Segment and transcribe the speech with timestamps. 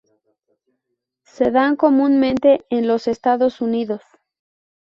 [1.25, 4.01] Se dan comúnmente en los Estados Unidos.